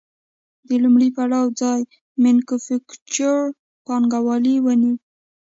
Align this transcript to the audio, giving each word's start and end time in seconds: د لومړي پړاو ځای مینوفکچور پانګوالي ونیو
د 0.67 0.69
لومړي 0.83 1.09
پړاو 1.15 1.47
ځای 1.61 1.81
مینوفکچور 2.23 3.41
پانګوالي 3.85 4.55
ونیو 4.61 4.95